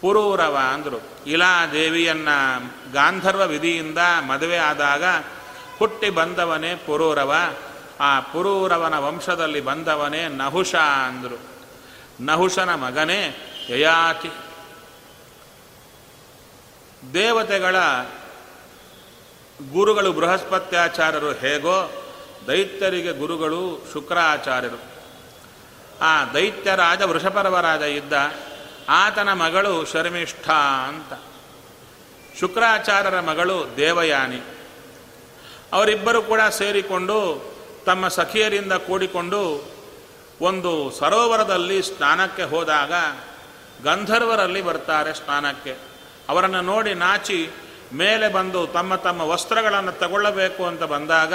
ಪುರೂರವ 0.00 0.58
ಅಂದರು 0.72 1.00
ಇಲಾ 1.26 1.66
ದೇವಿಯನ್ನ 1.66 2.28
ಗಾಂಧರ್ವ 2.92 3.46
ವಿಧಿಯಿಂದ 3.46 3.98
ಮದುವೆ 4.26 4.56
ಆದಾಗ 4.56 5.04
ಹುಟ್ಟಿ 5.78 6.10
ಬಂದವನೇ 6.10 6.74
ಪುರೂರವ, 6.74 7.34
ಆ 8.00 8.20
ಪುರೂರವನ 8.20 8.98
ವಂಶದಲ್ಲಿ 8.98 9.60
ಬಂದವನೇ 9.60 10.28
ನಹುಷ 10.28 10.74
ಅಂದರು. 11.06 11.40
ನಹುಷನ 12.20 12.74
ಮಗನೇ 12.74 13.36
ಯಯಾತಿ. 13.70 14.30
ದೇವತೆಗಳ 17.14 17.76
ಗುರುಗಳು 19.72 20.12
ಬೃಹಸ್ಪತ್ಯಾಚಾರ್ಯರು 20.12 21.32
ಹೇಗೋ 21.32 22.06
ದೈತ್ಯರಿಗೆ 22.46 23.12
ಗುರುಗಳು 23.12 23.86
ಶುಕ್ರಾಚಾರ್ಯರು. 23.92 24.80
ಆ 26.02 26.24
ದೈತ್ಯರಾಜ 26.24 27.02
ವೃಷಪರ್ವರಾಜ 27.02 27.80
ಇದ್ದ 27.80 28.12
ಆತನ 28.90 29.32
ಮಗಳು 29.32 29.84
ಶರ್ಮಿಷ್ಠ 29.84 30.50
ಅಂತ. 30.88 31.22
ಶುಕ್ರಾಚಾರ್ಯರ 32.40 33.20
ಮಗಳು 33.20 33.76
ದೇವಯಾನಿ. 33.76 34.40
ಅವರಿಬ್ಬರು 35.72 36.22
ಕೂಡ 36.22 36.40
ಸೇರಿಕೊಂಡು 36.40 37.50
ತಮ್ಮ 37.86 38.08
ಸಖಿಯರಿಂದ 38.08 38.72
ಕೂಡಿಕೊಂಡು 38.72 39.70
ಒಂದು 40.40 40.90
ಸರೋವರದಲ್ಲಿ 40.90 41.82
ಸ್ನಾನಕ್ಕೆ 41.82 42.42
ಹೋದಾಗ 42.42 42.92
ಗಂಧರ್ವರಲ್ಲಿ 43.84 44.62
ಬರ್ತಾರೆ 44.62 45.14
ಸ್ನಾನಕ್ಕೆ. 45.14 45.76
ಅವರನ್ನು 46.28 46.60
ನೋಡಿ 46.60 46.94
ನಾಚಿ 46.94 47.50
ಮೇಲೆ 47.92 48.28
ಬಂದು 48.28 48.66
ತಮ್ಮ 48.66 48.94
ತಮ್ಮ 48.94 49.20
ವಸ್ತ್ರಗಳನ್ನು 49.20 49.92
ತಗೊಳ್ಳಬೇಕು 49.92 50.66
ಅಂತ 50.66 50.82
ಬಂದಾಗ 50.82 51.34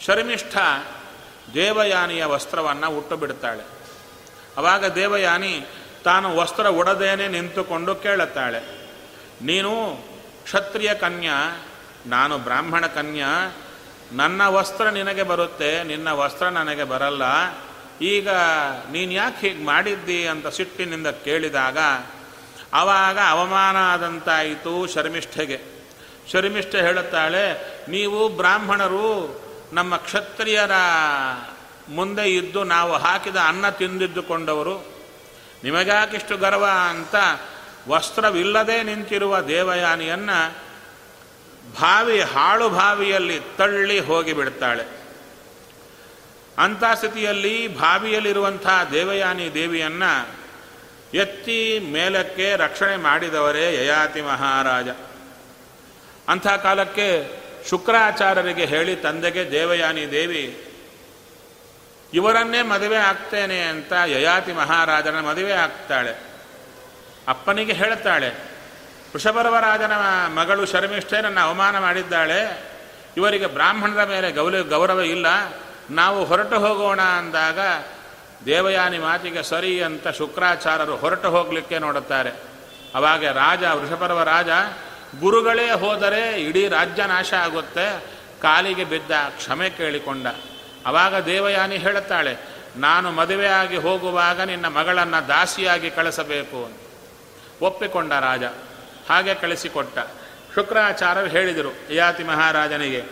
ಶರ್ಮಿಷ್ಠ 0.00 0.56
ದೇವಯಾನಿಯ 1.54 2.24
ವಸ್ತ್ರವನ್ನು 2.24 2.90
ಉಟ್ಟು 2.90 3.16
ಬಿಡ್ತಾಳೆ. 3.16 3.62
ಅವಾಗ 4.56 4.84
ದೇವಯಾನಿ 4.84 5.66
ತಾನು 6.08 6.36
ವಸ್ತ್ರ 6.36 6.66
ಉಡದೇನೆ 6.66 7.28
ನಿಂತುಕೊಂಡು 7.28 7.94
ಕೇಳುತ್ತಾಳೆ. 7.94 8.60
ನೀನು 9.42 9.70
ಕ್ಷತ್ರಿಯ 10.44 10.94
ಕನ್ಯಾ, 10.94 11.66
ನಾನು 12.06 12.38
ಬ್ರಾಹ್ಮಣ 12.38 12.86
ಕನ್ಯಾ, 12.86 13.56
ನನ್ನ 14.12 14.46
ವಸ್ತ್ರ 14.46 14.88
ನಿನಗೆ 14.88 15.22
ಬರುತ್ತೆ, 15.22 15.84
ನಿನ್ನ 15.84 16.12
ವಸ್ತ್ರ 16.12 16.48
ನನಗೆ 16.48 16.84
ಬರಲ್ಲ. 16.84 17.22
ಈಗ 18.00 18.28
ನೀನು 18.90 19.12
ಯಾಕೆ 19.12 19.48
ಹೀಗೆ 19.48 19.64
ಮಾಡಿದ್ದಿ 19.64 20.26
ಅಂತ 20.26 20.46
ಸಿಟ್ಟಿನಿಂದ 20.46 21.06
ಕೇಳಿದಾಗ 21.06 21.78
ಆವಾಗ 22.72 23.18
ಅವಮಾನ 23.28 23.76
ಆದಂತಾಯಿತು 23.76 24.86
ಶರ್ಮಿಷ್ಠೆಗೆ. 24.86 25.58
ಶರ್ಮಿಷ್ಠೆ 26.32 26.80
ಹೇಳುತ್ತಾಳೆ, 26.80 27.44
ನೀವು 27.90 28.28
ಬ್ರಾಹ್ಮಣರು, 28.28 29.08
ನಮ್ಮ 29.72 29.96
ಕ್ಷತ್ರಿಯರ 29.96 30.70
ಮುಂದೆ 31.88 32.34
ಇದ್ದು 32.34 32.64
ನಾವು 32.64 32.92
ಹಾಕಿದ 32.92 33.36
ಅನ್ನ 33.36 33.68
ತಿಂದಿದ್ದುಕೊಂಡವರು 33.68 34.97
ನಿಮಗ್ಯಾಕಿಷ್ಟು 35.64 36.36
ಗರ್ವ 36.36 36.66
ಅಂತ 36.88 37.14
ವಸ್ತ್ರವಿಲ್ಲದೆ 37.88 38.82
ನಿಂತಿರುವ 38.82 39.40
ದೇವಯಾನಿಯನ್ನ 39.40 40.30
ಭಾವಿ 41.80 42.20
ಹಾಳು 42.20 42.68
ಭಾವಿಯಲ್ಲಿ 42.68 43.40
ತಳ್ಳಿ 43.58 44.00
ಹೋಗಿಬಿಡ್ತಾಳೆ 44.00 44.84
ಅಂಥ 46.58 46.84
ಸ್ಥಿತಿಯಲ್ಲಿ 46.94 47.78
ಭಾವಿಯಲ್ಲಿರುವಂಥ 47.78 48.66
ದೇವಯಾನಿ 48.92 49.54
ದೇವಿಯನ್ನ 49.54 50.02
ಎತ್ತಿ 51.14 51.78
ಮೇಲಕ್ಕೆ 51.78 52.56
ರಕ್ಷಣೆ 52.56 52.96
ಮಾಡಿದವರೇ 52.96 53.74
ಯಯಾತಿ 53.74 54.22
ಮಹಾರಾಜ. 54.22 54.88
ಅಂಥ 56.28 56.46
ಕಾಲಕ್ಕೆ 56.48 57.38
ಶುಕ್ರಾಚಾರ್ಯರಿಗೆ 57.70 58.64
ಹೇಳಿ 58.64 58.96
ತಂದೆಗೆ 58.96 59.50
ದೇವಯಾನಿ 59.50 60.10
ದೇವಿ 60.10 60.67
ಇವರನ್ನೇ 62.14 62.62
ಮದುವೆ 62.62 62.96
ಆಗ್ತೇನೆ 62.96 63.60
ಅಂತ 63.62 63.92
ಯಯಾತಿ 64.06 64.52
ಮಹಾರಾಜನ 64.52 65.20
ಮದುವೆ 65.20 65.52
ಆಗ್ತಾಳೆ. 65.52 66.12
ಅಪ್ಪನಿಗೆ 67.28 67.72
ಹೇಳ್ತಾಳೆ, 67.72 68.28
ವೃಷಭರ್ವರಾಜನ 69.12 69.92
ಮಗಳು 70.34 70.66
ಶರ್ಮಿಷ್ಠೆ 70.66 71.20
ನನ್ನ 71.20 71.40
ಅವಮಾನ 71.40 71.78
ಮಾಡಿದ್ದಾಳೆ. 71.78 72.40
ಇವರಿಗೆ 73.16 73.46
ಬ್ರಾಹ್ಮಣರ 73.46 74.04
ಮೇಲೆ 74.04 74.32
ಗೌರವ 74.32 74.62
ಗೌರವ 74.62 75.00
ಇಲ್ಲ. 75.00 75.26
ನಾವು 75.90 76.24
ಹೊರಟು 76.24 76.58
ಹೋಗೋಣ 76.58 77.00
ಅಂದಾಗ 77.00 77.58
ದೇವಯಾನಿ 78.46 78.98
ಮಾತಿಗೆ 78.98 79.42
ಸರಿ 79.42 79.82
ಅಂತ 79.82 80.08
ಶುಕ್ರಾಚಾರ್ಯರು 80.08 80.96
ಹೊರಟು 80.96 81.30
ಹೋಗಲಿಕ್ಕೆ 81.30 81.78
ನೋಡುತ್ತಾರೆ. 81.78 82.32
ಅವಾಗ 82.94 83.24
ರಾಜ 83.24 83.62
ವೃಷಪರ್ವ 83.62 84.22
ರಾಜ, 84.22 84.48
ಗುರುಗಳೇ 85.20 85.70
ಹೋದರೆ 85.70 86.42
ಇಡೀ 86.42 86.68
ರಾಜ್ಯ 86.68 87.06
ನಾಶ 87.06 87.34
ಆಗುತ್ತೆ. 87.34 87.86
ಕಾಲಿಗೆ 88.42 88.84
ಬಿದ್ದ 88.84 89.10
ಕ್ಷಮೆ 89.28 89.70
ಕೇಳಿಕೊಂಡ. 89.70 90.26
ಅವಾಗ 90.88 91.14
ದೇವಯಾನಿ 91.24 91.76
ಹೇಳುತ್ತಾಳೆ, 91.76 92.32
ನಾನು 92.76 93.08
ಮದುವೆಯಾಗಿ 93.12 93.76
ಹೋಗುವಾಗ 93.76 94.40
ನಿನ್ನ 94.40 94.66
ಮಗಳನ್ನು 94.68 95.20
ದಾಸಿಯಾಗಿ 95.28 95.90
ಕಳಿಸಬೇಕು 95.90 96.58
ಅಂತ. 96.64 96.80
ಒಪ್ಪಿಕೊಂಡ 97.62 98.12
ರಾಜ, 98.12 98.44
ಹಾಗೆ 99.08 99.34
ಕಳಿಸಿಕೊಟ್ಟ. 99.34 99.98
ಶುಕ್ರಾಚಾರ್ಯರು 100.54 101.28
ಹೇಳಿದರು 101.28 101.72
ಯಯಾತಿ 101.90 102.24
ಮಹಾರಾಜನಿಗೆ, 102.24 103.02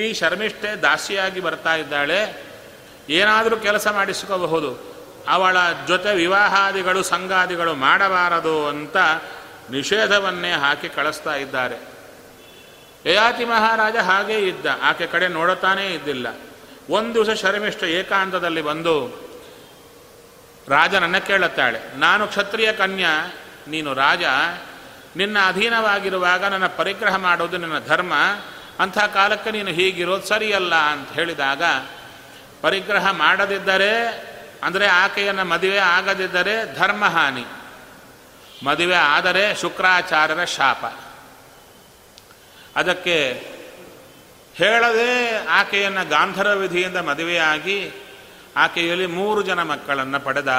ಈ 0.00 0.04
ಶರ್ಮಿಷ್ಠೆ 0.12 0.70
ದಾಸಿಯಾಗಿ 0.82 1.40
ಬರ್ತಾ 1.40 1.74
ಇದ್ದಾಳೆ, 1.74 2.20
ಏನಾದರೂ 3.08 3.56
ಕೆಲಸ 3.56 3.86
ಮಾಡಿಸಿಕೋಬಹುದು. 3.88 4.70
ಅವಳ 5.28 5.56
ಜೊತೆ 5.88 6.10
ವಿವಾಹಾದಿಗಳು, 6.14 7.02
ಸಂಗಾದಿಗಳು 7.02 7.74
ಮಾಡಬಾರದು 7.74 8.56
ಅಂತ 8.68 8.96
ನಿಷೇಧವನ್ನೇ 9.70 10.52
ಹಾಕಿ 10.52 10.88
ಕಳಿಸ್ತಾ 10.88 11.34
ಇದ್ದಾರೆ. 11.34 11.76
ಯಯಾತಿ 13.06 13.44
ಮಹಾರಾಜ 13.44 13.96
ಹಾಗೇ 13.96 14.38
ಇದ್ದ, 14.38 14.66
ಆಕೆ 14.82 15.06
ಕಡೆ 15.06 15.28
ನೋಡುತ್ತಾನೇ 15.28 15.86
ಇದ್ದಿಲ್ಲ. 15.88 16.26
ಒಂದು 16.92 17.14
ದಿವಸ 17.14 17.30
ಶರ್ಮಿಷ್ಠ 17.30 17.82
ಏಕಾಂತದಲ್ಲಿ 17.82 18.62
ಬಂದು 18.62 18.94
ರಾಜನನ್ನು 20.68 21.26
ಕೇಳುತ್ತಾಳೆ, 21.26 21.80
ನಾನು 21.96 22.26
ಕ್ಷತ್ರಿಯ 22.26 22.72
ಕನ್ಯಾ, 22.72 23.12
ನೀನು 23.68 23.90
ರಾಜ, 23.94 24.24
ನಿನ್ನ 25.16 25.36
ಅಧೀನವಾಗಿರುವಾಗ 25.46 26.44
ನನ್ನ 26.44 26.66
ಪರಿಗ್ರಹ 26.66 27.16
ಮಾಡೋದು 27.16 27.56
ನಿನ್ನ 27.58 27.78
ಧರ್ಮ, 27.86 28.12
ಅಂಥ 28.80 28.98
ಕಾಲಕ್ಕೆ 28.98 29.50
ನೀನು 29.50 29.70
ಹೀಗಿರೋದು 29.70 30.26
ಸರಿಯಲ್ಲ 30.26 30.74
ಅಂತ 30.74 31.10
ಹೇಳಿದಾಗ, 31.12 31.62
ಪರಿಗ್ರಹ 32.62 33.10
ಮಾಡದಿದ್ದರೆ, 33.10 33.94
ಅಂದರೆ 34.62 34.86
ಆಕೆಯನ್ನು 34.86 35.44
ಮದುವೆ 35.44 35.80
ಆಗದಿದ್ದರೆ 35.96 36.54
ಧರ್ಮಹಾನಿ, 36.78 37.46
ಮದುವೆ 38.64 38.98
ಆದರೆ 39.16 39.44
ಶುಕ್ರಾಚಾರ್ಯರ 39.54 40.44
ಶಾಪ, 40.44 40.84
ಅದಕ್ಕೆ 42.76 43.16
ಹೇಳದೆ 44.54 45.36
ಆಕೆಯನ್ನು 45.46 46.08
ಗಾಂಧರ 46.08 46.54
ವಿಧಿಯಿಂದ 46.54 46.96
ಮದುವೆಯಾಗಿ 46.96 47.90
ಆಕೆಯಲ್ಲಿ 48.56 49.06
ಮೂರು 49.06 49.42
ಜನ 49.42 49.62
ಮಕ್ಕಳನ್ನು 49.62 50.20
ಪಡೆದ. 50.20 50.52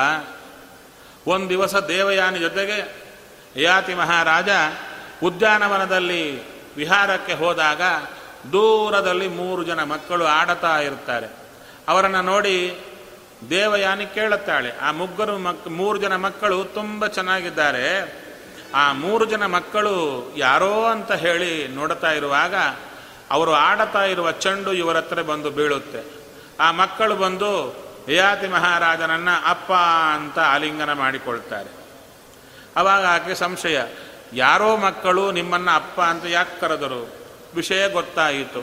ಒಂದು 1.27 1.49
ದಿವಸ 1.49 1.75
ದೇವಯಾನಿ 1.75 2.39
ಜೊತೆಗೆ 2.39 2.95
ಯಾತಿ 3.55 3.93
ಮಹಾರಾಜ 3.93 4.49
ಉದ್ಯಾನವನದಲ್ಲಿ 5.23 6.23
ವಿಹಾರಕ್ಕೆ 6.75 7.33
ಹೋದಾಗ 7.33 7.81
ದೂರದಲ್ಲಿ 8.51 9.27
ಮೂರು 9.27 9.63
ಜನ 9.63 9.83
ಮಕ್ಕಳು 9.83 10.25
ಆಡತಾ 10.25 10.79
ಇರ್ತಾರೆ 10.79 11.27
ಅವರನ್ನು 11.87 12.21
ನೋಡಿ 12.21 12.77
ದೇವಯಾನಿ 13.49 14.05
ಕೇಳುತ್ತಾಳೆ, 14.05 14.71
ಆ 14.81 14.91
ಮುಗ್ಗರು 14.91 15.37
ಮಕ್, 15.37 15.67
ಮೂರು 15.67 15.97
ಜನ 15.99 16.15
ಮಕ್ಕಳು 16.15 16.63
ತುಂಬ 16.63 17.07
ಚೆನ್ನಾಗಿದ್ದಾರೆ. 17.07 17.87
ಆ 18.75 18.93
ಮೂರು 18.93 19.25
ಜನ 19.25 19.45
ಮಕ್ಕಳು 19.45 19.95
ಯಾರೋ 20.37 20.85
ಅಂತ 20.85 21.11
ಹೇಳಿ 21.11 21.67
ನೋಡ್ತಾ 21.67 22.11
ಇರುವಾಗ 22.11 22.55
ಅವರು 23.31 23.53
ಆಡತಾ 23.53 24.03
ಇರುವ 24.05 24.31
ಚೆಂಡು 24.31 24.73
ಇವರ 24.73 24.97
ಹತ್ರ 24.97 25.21
ಬಂದು 25.21 25.51
ಬೀಳುತ್ತೆ. 25.51 26.01
ಆ 26.59 26.71
ಮಕ್ಕಳು 26.71 27.15
ಬಂದು 27.15 27.49
ಯಯಾತಿ 28.09 28.47
ಮಹಾರಾಜನನ್ನ 28.47 29.29
ಅಪ್ಪ 29.45 29.71
ಅಂತ 30.13 30.39
ಆಲಿಂಗನ 30.39 30.93
ಮಾಡಿಕೊಳ್ತಾರೆ. 30.93 31.71
ಅವಾಗ 32.75 33.05
ಆಕೆ 33.05 33.35
ಸಂಶಯ, 33.35 33.81
ಯಾರೋ 34.33 34.77
ಮಕ್ಕಳು 34.77 35.31
ನಿಮ್ಮನ್ನ 35.31 35.69
ಅಪ್ಪ 35.75 36.01
ಅಂತ 36.01 36.25
ಯಾಕೆ 36.25 36.59
ಕರೆದರು? 36.59 37.01
ವಿಷಯ 37.55 37.89
ಗೊತ್ತಾಯಿತು. 37.89 38.61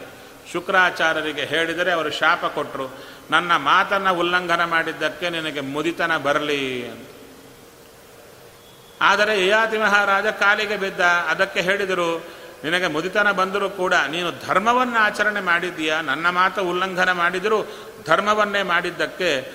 ಶುಕ್ರಾಚಾರ್ಯರಿಗೆ 0.53 1.45
ಹೇಳಿದರೆ 1.45 1.93
ಅವರು 1.93 2.11
ಶಾಪ 2.11 2.45
ಕೊಟ್ಟರು 2.45 2.87
ನನ್ನ 3.31 3.57
ಮಾತನ್ನು 3.57 4.15
ಉಲ್ಲಂಘನ 4.15 4.65
ಮಾಡಿದ್ದಕ್ಕೆ 4.65 5.31
ನಿನಗೆ 5.31 5.61
ಮುದಿತನ 5.61 6.17
ಬರಲಿ 6.17 6.89
ಅಂತ. 6.89 7.09
ಆದರೆ 9.01 9.47
ಯಯಾತಿ 9.47 9.79
ಮಹಾರಾಜ 9.79 10.27
ಕಾಲಿಗೆ 10.27 10.77
ಬಿದ್ದ, 10.77 11.01
ಅದಕ್ಕೆ 11.01 11.61
ಹೇಳಿದರು 11.61 12.25
ನಿನಗೆ 12.65 12.87
ಮುದಿತನ 12.87 13.33
ಬಂದರೂ 13.33 13.71
ಕೂಡ 13.71 13.95
ನೀನು 13.95 14.31
ಧರ್ಮವನ್ನು 14.47 14.99
ಆಚರಣೆ 14.99 15.41
ಮಾಡಿದ್ದೀಯಾ? 15.41 16.01
ನನ್ನ 16.01 16.31
ಮಾತು 16.31 16.65
ಉಲ್ಲಂಘನೆ 16.69 17.13
ಮಾಡಿದರೂ 17.13 17.63
ಧರ್ಮವನ್ನೇ 18.07 18.63
ಮಾಡಿದ್ದಕ್ಕೆ 18.63 19.53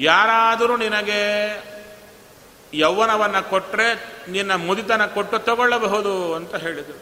ಯಾರಾದರೂ 0.00 0.76
ನಿನಗೆ 0.76 1.20
ಯೌವನವನ್ನು 2.74 3.50
ಕೊಟ್ಟರೆ 3.50 3.86
ನಿನ್ನ 4.28 4.54
ಮುದಿತನ 4.54 5.06
ಕೊಟ್ಟು 5.06 5.38
ತಗೊಳ್ಳಬಹುದು 5.38 6.34
ಅಂತ 6.34 6.54
ಹೇಳಿದರು. 6.54 7.00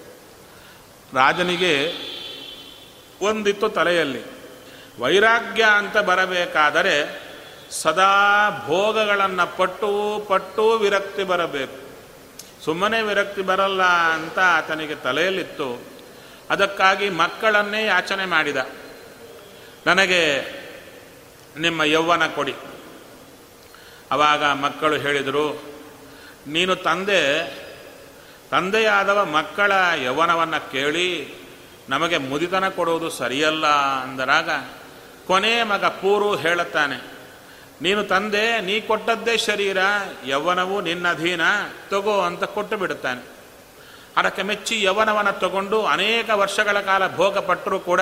ರಾಜನಿಗೆ 1.14 1.74
ಒಂದಿತ್ತು 3.22 3.68
ತಲೆಯಲ್ಲಿ, 3.68 4.22
ವೈರಾಗ್ಯ 5.00 5.64
ಅಂತ 5.64 5.98
ಬರಬೇಕಾದರೆ 5.98 6.94
ಸದಾ 7.70 8.14
ಭೋಗಗಳನ್ನು 8.66 9.56
ಪಟ್ಟು 9.56 9.90
ಪಟ್ಟು 10.28 10.70
ವಿರಕ್ತಿ 10.78 11.24
ಬರಬೇಕು. 11.24 11.89
ಸುಮ್ಮನೆ 12.64 13.02
ವಿರಕ್ತಿ 13.02 13.42
ಬರಲ್ಲ 13.42 13.82
ಅಂತ 13.82 14.38
ಆತನಿಗೆ 14.38 14.94
ತಲೆಯಲ್ಲಿತ್ತು. 14.94 15.82
ಅದಕ್ಕಾಗಿ 16.50 17.08
ಮಕ್ಕಳನ್ನೇ 17.08 17.86
ಯಾಚನೆ 17.86 18.24
ಮಾಡಿದ. 18.24 18.56
ನನಗೆ 19.86 20.40
ನಿಮ್ಮ 21.58 21.82
ಯೌವನ 21.82 22.26
ಕೊಡಿ. 22.26 22.54
ಅವಾಗ 24.10 24.44
ಮಕ್ಕಳು 24.44 24.96
ಹೇಳಿದರು, 24.96 25.62
ನೀನು 26.46 26.76
ತಂದೆ, 26.76 27.22
ತಂದೆಯಾದವ 28.50 29.24
ಮಕ್ಕಳ 29.24 29.72
ಯೌವನವನ್ನು 30.04 30.72
ಕೇಳಿ, 30.72 31.34
ನಮಗೆ 31.88 32.18
ಮುದಿತನ 32.18 32.68
ಕೊಡುವುದು 32.68 33.10
ಸರಿಯಲ್ಲ 33.10 33.66
ಅಂದರಾಗ 34.02 34.50
ಕೊನೆಯ 35.26 35.62
ಮಗ 35.62 35.84
ಪೂರು 35.84 36.36
ಹೇಳುತ್ತಾನೆ. 36.36 37.19
ನೀನು 37.82 38.04
ತಂದೆ, 38.04 38.60
ನೀ 38.60 38.80
ಕೊಟ್ಟದ್ದೇ 38.80 39.36
ಶರೀರ, 39.36 39.78
ಯವನವು 40.26 40.80
ನಿನ್ನ 40.80 41.10
ಅಧೀನ, 41.10 41.40
ತಗೋ 41.90 42.20
ಅಂತ 42.20 42.44
ಕೊಟ್ಟು 42.44 42.76
ಬಿಡುತ್ತಾನೆ. 42.76 43.22
ಅದಕ್ಕೆ 44.16 44.42
ಮೆಚ್ಚಿ 44.42 44.82
ಯವನವನ್ನು 44.82 45.40
ತಗೊಂಡು 45.40 45.86
ಅನೇಕ 45.86 46.30
ವರ್ಷಗಳ 46.30 46.80
ಕಾಲ 46.80 47.16
ಭೋಗ 47.16 47.38
ಪಟ್ಟರೂ 47.38 47.78
ಕೂಡ 47.78 48.00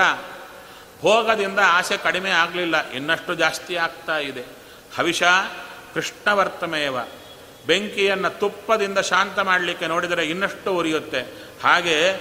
ಭೋಗದಿಂದ 1.00 1.58
ಆಸೆ 1.66 1.96
ಕಡಿಮೆ 1.96 2.30
ಆಗಲಿಲ್ಲ. 2.30 2.90
ಇನ್ನಷ್ಟು 2.90 3.34
ಜಾಸ್ತಿ 3.34 3.76
ಆಗ್ತಾ 3.76 4.18
ಇದೆ. 4.18 4.44
ಹವಿಷ, 4.96 5.22
ಕೃಷ್ಣವರ್ತಮೇವ, 5.94 6.96
ಬೆಂಕಿಯನ್ನು 7.66 8.30
ತುಪ್ಪದಿಂದ 8.30 8.98
ಶಾಂತ 8.98 9.38
ಮಾಡಲಿಕ್ಕೆ 9.38 9.86
ನೋಡಿದರೆ 9.86 10.26
ಇನ್ನಷ್ಟು 10.26 10.74
ಉರಿಯುತ್ತೆ. 10.74 11.20
ಹಾಗೆ 11.64 12.12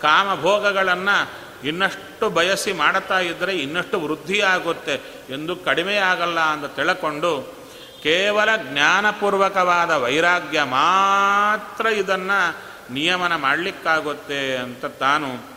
ಕಾಮಭೋಗಗಳನ್ನು 0.00 1.41
ಇನ್ನಷ್ಟು 1.64 2.30
ಬಯಸಿ 2.30 2.72
ಮಾಡುತ್ತಾ 2.72 3.18
ಇದ್ದರೆ 3.18 3.56
ಇನ್ನಷ್ಟು 3.56 4.00
ವೃದ್ಧಿಯಾಗುತ್ತೆ 4.00 4.94
ಎಂದು 5.30 5.56
ಕಡಿಮೆ 5.56 5.96
ಆಗಲ್ಲ 5.96 6.40
ಅಂತ 6.40 6.76
ತಿಳ್ಕೊಂಡು 6.76 7.62
ಕೇವಲ 8.02 8.48
ಜ್ಞಾನಪೂರ್ವಕವಾದ 8.56 9.90
ವೈರಾಗ್ಯ 9.90 10.62
ಮಾತ್ರ 10.62 11.86
ಇದನ್ನು 11.86 12.72
ನಿಯಮನ 12.92 13.36
ಮಾಡಲಿಕ್ಕಾಗುತ್ತೆ 13.36 14.56
ಅಂತ 14.56 14.84
ತಾನು 14.84 15.52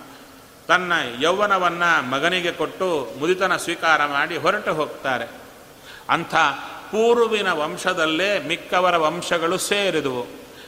ತನ್ನ 0.68 0.94
ಯೌವನವನ್ನು 1.22 2.10
ಮಗನಿಗೆ 2.10 2.52
ಕೊಟ್ಟು 2.52 3.20
ಮುದಿತನ 3.20 3.58
ಸ್ವೀಕಾರ 3.58 4.06
ಮಾಡಿ 4.06 4.38
ಹೊರಟು 4.38 4.74
ಹೋಗ್ತಾರೆ. 4.74 5.26
ಅಂಥ 6.10 6.36
ಪೂರ್ವಿನ 6.92 7.52
ವಂಶದಲ್ಲೇ 7.52 8.40
ಮಿಕ್ಕವರ 8.40 8.98
ವಂಶಗಳು 8.98 9.58
ಸೇರಿದವು. 9.58 10.28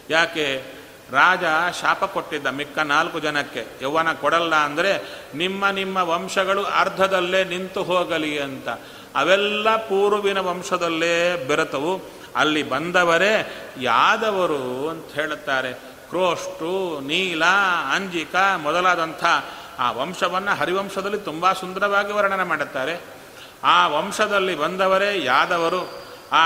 ಯಾಕೆ? 0.10 0.77
ರಾಜ 1.12 1.74
ಶಾಪ 1.82 2.04
ಕೊಟ್ಟಿದ್ದ 2.06 2.48
ಮಿಕ್ಕ 2.48 2.80
ನಾಲ್ಕು 2.80 3.20
ಜನಕ್ಕೆ, 3.20 3.66
ಯೌವನ 3.82 4.14
ಕೊಡಲ್ಲ 4.14 4.56
ಅಂದರೆ, 4.56 5.24
ನಿಮ್ಮ 5.36 5.68
ನಿಮ್ಮ 5.68 5.98
ವಂಶಗಳು 5.98 6.64
ಅರ್ಧದಲ್ಲೇ 6.64 7.44
ನಿಂತು 7.44 7.84
ಹೋಗಲಿ 7.84 8.40
ಅಂತ. 8.40 8.70
ಅವೆಲ್ಲ 9.16 9.76
ಪೂರ್ವಿನ 9.76 10.40
ವಂಶದಲ್ಲೇ 10.40 11.46
ಬೆರೆತವು. 11.48 12.02
ಅಲ್ಲಿ 12.36 12.64
ಬಂದವರೇ 12.64 13.66
ಯಾದವರು 13.82 14.90
ಅಂತ 14.90 15.12
ಹೇಳುತ್ತಾರೆ. 15.12 15.74
ಕ್ರೋಷ್ಟು, 16.10 17.00
ನೀಲ 17.00 17.46
ಅಂಜಿಕ 17.96 18.36
ಮೊದಲಾದಂಥ 18.58 19.26
ಆ 19.80 19.92
ವಂಶವನ್ನು 19.92 20.56
ಹರಿವಂಶದಲ್ಲಿ 20.56 21.18
ತುಂಬ 21.18 21.54
ಸುಂದರವಾಗಿ 21.54 22.14
ವರ್ಣನೆ 22.14 22.44
ಮಾಡುತ್ತಾರೆ. 22.44 23.00
ಆ 23.64 23.88
ವಂಶದಲ್ಲಿ 23.88 24.56
ಬಂದವರೇ 24.56 25.24
ಯಾದವರು. 25.24 26.08
ಆ 26.32 26.46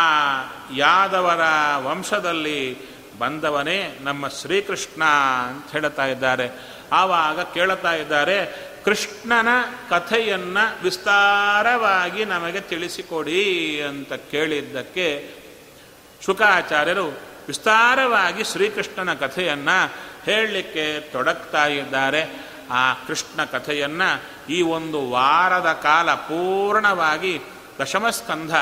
ಯಾದವರ 0.75 1.39
ವಂಶದಲ್ಲಿ 1.77 2.90
ಬಂದವನೇ 3.19 3.97
ನಮ್ಮ 4.01 4.27
ಶ್ರೀಕೃಷ್ಣ 4.27 5.03
ಅಂತ 5.47 5.71
ಹೇಳ್ತಾ 5.71 6.05
ಇದ್ದಾರೆ. 6.05 6.49
ಆವಾಗ 6.91 7.41
ಕೇಳುತ್ತಾ 7.41 7.93
ಇದ್ದಾರೆ, 7.93 8.71
ಕೃಷ್ಣನ 8.85 9.47
ಕಥೆಯನ್ನು 9.89 10.83
ವಿಸ್ತಾರವಾಗಿ 10.83 12.25
ನಮಗೆ 12.25 12.59
ತಿಳಿಸಿಕೊಡಿ 12.59 13.81
ಅಂತ 13.81 14.13
ಕೇಳಿದ್ದಕ್ಕೆ 14.13 15.35
ಶುಕಾಚಾರ್ಯರು 16.25 17.07
ವಿಸ್ತಾರವಾಗಿ 17.47 18.43
ಶ್ರೀಕೃಷ್ಣನ 18.43 19.13
ಕಥೆಯನ್ನು 19.13 19.91
ಹೇಳಲಿಕ್ಕೆ 20.25 20.99
ತೊಡಗ್ತಾ 20.99 21.65
ಇದ್ದಾರೆ. 21.65 22.51
ಆ 22.71 22.93
ಕೃಷ್ಣ 22.93 23.43
ಕಥೆಯನ್ನು 23.43 24.23
ಈ 24.49 24.61
ಒಂದು 24.61 25.11
ವಾರದ 25.11 25.79
ಕಾಲ 25.83 26.13
ಪೂರ್ಣವಾಗಿ 26.13 27.41
ದಶಮಸ್ಕಂಧ 27.81 28.55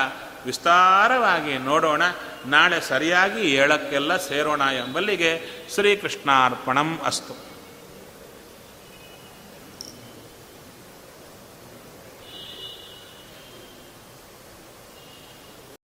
ವಿಸ್ತಾರವಾಗಿ 0.45 1.57
ನೋಡೋಣ. 1.57 2.01
ನಾಳೆ 2.45 2.81
ಸರಿಯಾಗಿ 2.81 3.51
ಏಳಕ್ಕೆಲ್ಲ 3.51 4.17
ಸೇರೋಣ 4.17 4.61
ಎಂಬಲ್ಲಿಗೆ 4.61 5.41
ಶ್ರೀಕೃಷ್ಣಾರ್ಪಣಂ 5.75 6.99
ಅಸ್ತು. 7.05 7.48